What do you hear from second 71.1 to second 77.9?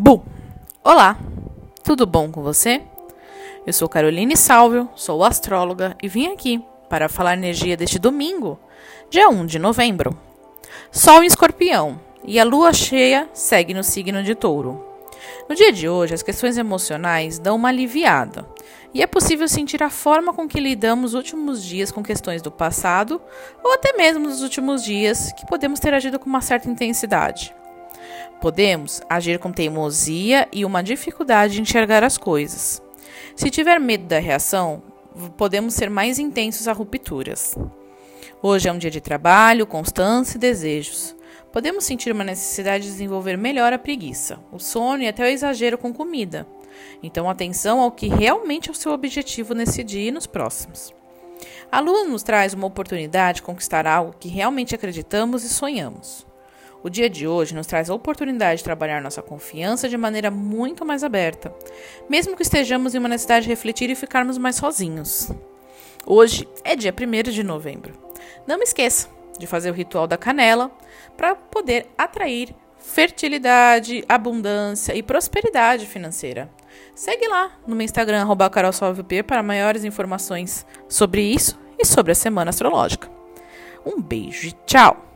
para poder atrair fertilidade, abundância e prosperidade financeira. Segue lá no meu